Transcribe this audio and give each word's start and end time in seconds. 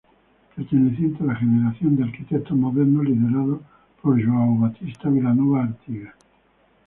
Perteneciente 0.55 1.21
a 1.23 1.27
la 1.27 1.35
generación 1.35 1.95
de 1.95 2.05
arquitectos 2.05 2.57
modernos 2.57 3.05
liderada 3.05 3.59
por 4.01 4.19
João 4.19 4.59
Batista 4.59 5.07
Vilanova 5.11 5.61
Artigas. 5.65 6.15